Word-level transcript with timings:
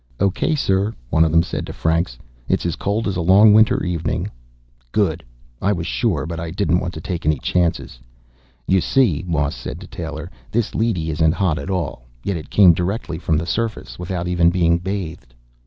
"Okay, 0.19 0.55
sir," 0.55 0.95
one 1.11 1.23
of 1.23 1.29
them 1.31 1.43
said 1.43 1.67
to 1.67 1.73
Franks. 1.73 2.17
"It's 2.47 2.65
as 2.65 2.75
cold 2.75 3.07
as 3.07 3.15
a 3.17 3.21
long 3.21 3.53
winter 3.53 3.83
evening." 3.83 4.31
"Good. 4.91 5.23
I 5.61 5.71
was 5.73 5.85
sure, 5.85 6.25
but 6.25 6.39
I 6.39 6.49
didn't 6.49 6.79
want 6.79 6.95
to 6.95 7.01
take 7.01 7.23
any 7.23 7.37
chances." 7.37 7.99
"You 8.65 8.81
see," 8.81 9.23
Moss 9.27 9.53
said 9.53 9.79
to 9.79 9.85
Taylor, 9.85 10.31
"this 10.49 10.73
leady 10.73 11.11
isn't 11.11 11.33
hot 11.33 11.59
at 11.59 11.69
all. 11.69 12.07
Yet 12.23 12.35
it 12.37 12.49
came 12.49 12.73
directly 12.73 13.19
from 13.19 13.37
the 13.37 13.45
surface, 13.45 13.99
without 13.99 14.27
even 14.27 14.49
being 14.49 14.79
bathed." 14.79 15.35